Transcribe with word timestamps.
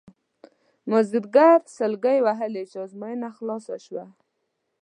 مازیګر 0.89 1.59
سلګۍ 1.77 2.17
وهلې 2.23 2.63
چې 2.71 2.77
ازموینه 2.83 3.29
خلاصه 3.37 3.75
شوه. 3.85 4.05